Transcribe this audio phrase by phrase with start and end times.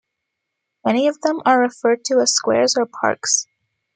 [0.83, 3.45] Many of them are referred to as squares or parks.